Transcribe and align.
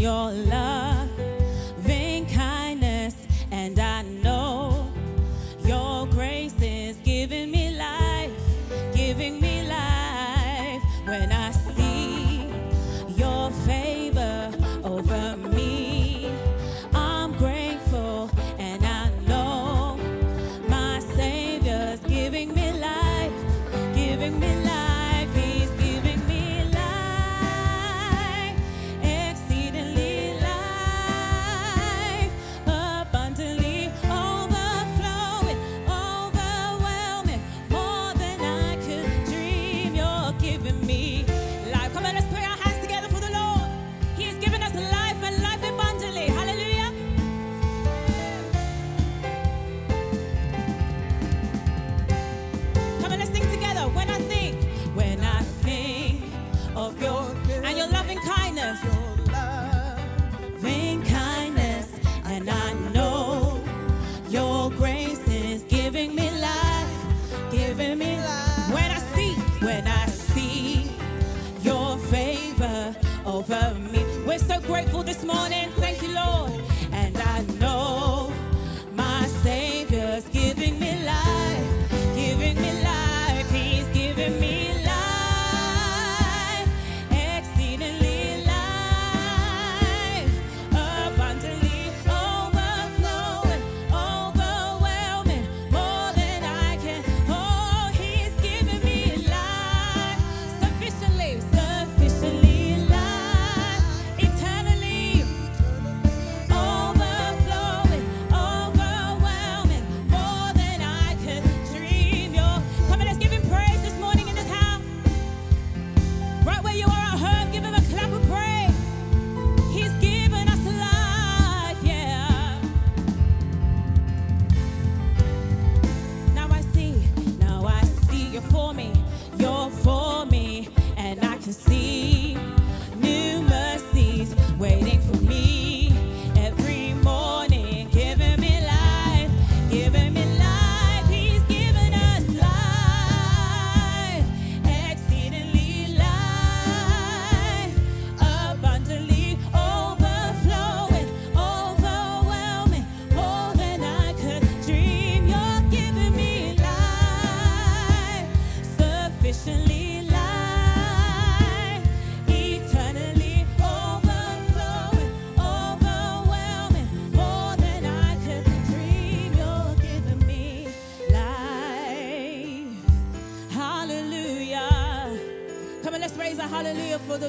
your 0.00 0.30
life. 0.32 0.59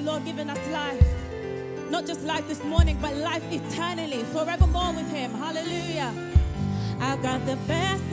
Lord 0.00 0.24
given 0.24 0.48
us 0.48 0.68
life. 0.70 1.06
Not 1.90 2.06
just 2.06 2.22
life 2.22 2.46
this 2.48 2.62
morning, 2.64 2.98
but 3.00 3.14
life 3.16 3.44
eternally, 3.52 4.22
forevermore 4.32 4.92
with 4.94 5.10
Him. 5.10 5.32
Hallelujah. 5.32 6.12
I've 7.00 7.22
got 7.22 7.44
the 7.46 7.56
best 7.66 8.04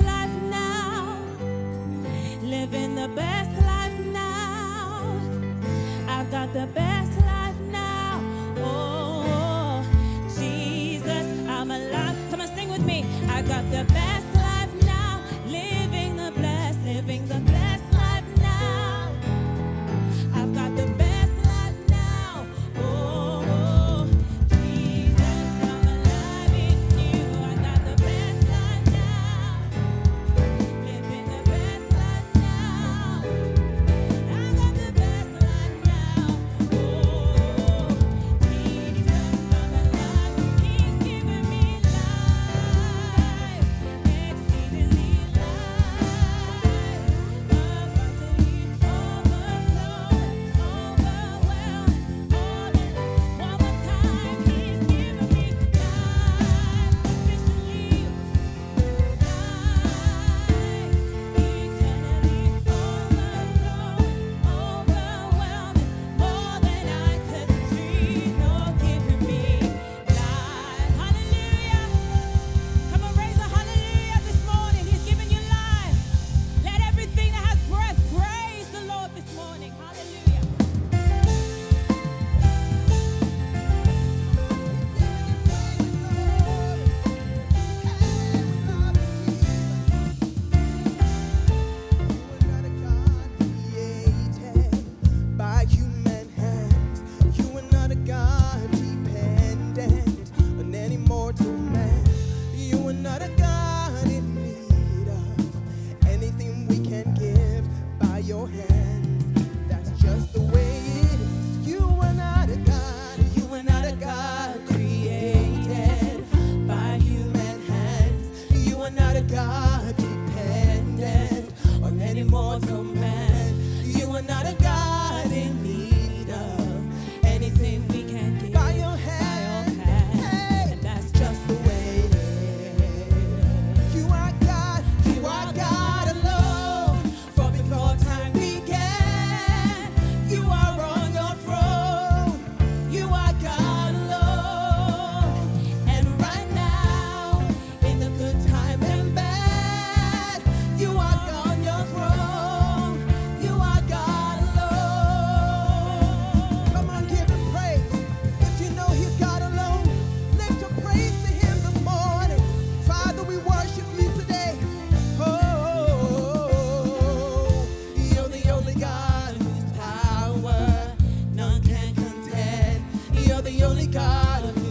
the 173.57 173.65
only 173.65 173.87
God 173.87 174.66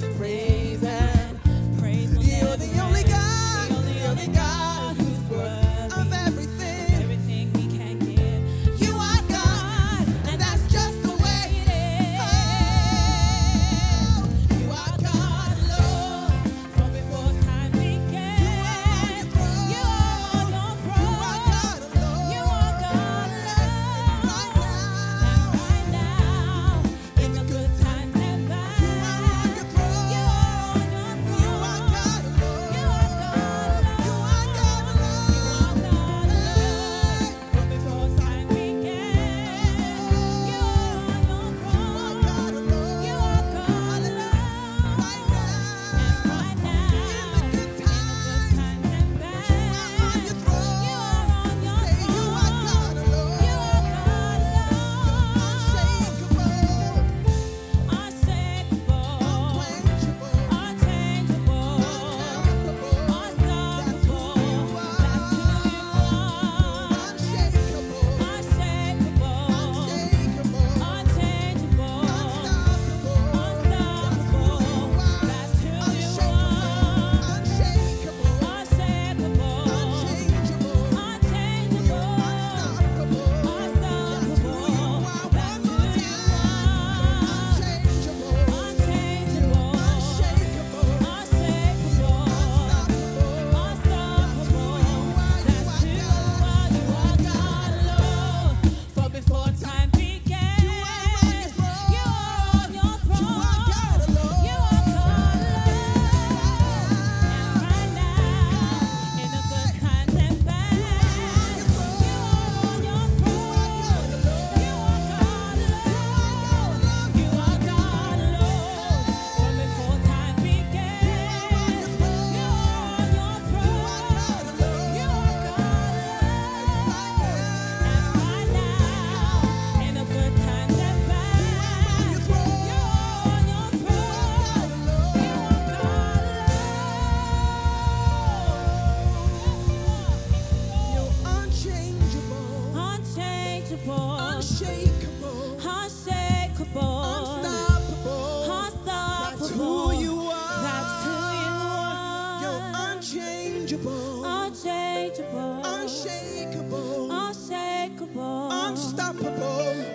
capable. 159.19 159.86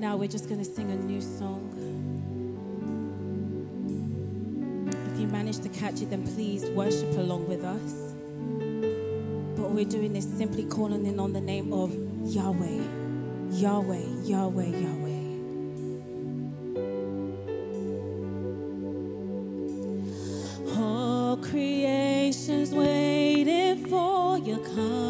now, 0.00 0.16
we're 0.16 0.28
just 0.28 0.48
going 0.48 0.58
to 0.58 0.64
sing 0.64 0.90
a 0.90 0.96
new 0.96 1.20
song. 1.20 1.68
If 5.12 5.20
you 5.20 5.26
manage 5.26 5.58
to 5.58 5.68
catch 5.68 6.00
it, 6.00 6.08
then 6.08 6.26
please 6.26 6.64
worship 6.70 7.12
along 7.18 7.46
with 7.46 7.64
us. 7.64 8.14
But 9.60 9.72
we're 9.72 9.84
doing 9.84 10.16
is 10.16 10.24
simply 10.38 10.64
calling 10.64 11.04
in 11.04 11.20
on 11.20 11.34
the 11.34 11.40
name 11.40 11.74
of 11.74 11.94
Yahweh, 12.24 12.82
Yahweh, 13.50 14.06
Yahweh, 14.24 14.68
Yahweh. 14.68 15.10
All 20.78 21.36
creation's 21.36 22.72
waiting 22.72 23.86
for 23.86 24.38
your 24.38 24.60
come. 24.60 25.09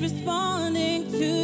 responding 0.00 1.10
to 1.12 1.43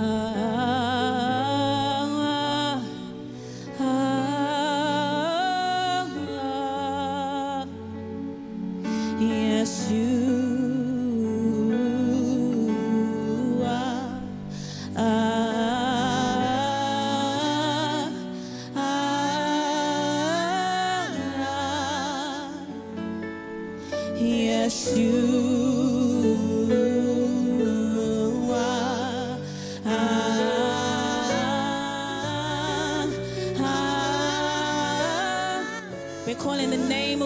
uh, 0.00 0.49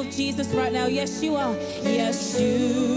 of 0.04 0.14
Jesus 0.14 0.48
right 0.48 0.72
now. 0.72 0.86
Yes, 0.86 1.22
you 1.22 1.36
are. 1.36 1.54
Yes, 1.82 2.40
you 2.40 2.93